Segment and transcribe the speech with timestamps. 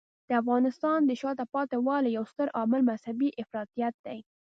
[0.27, 4.19] د افغانستان د شاته پاتې والي یو ستر عامل مذهبی افراطیت دی.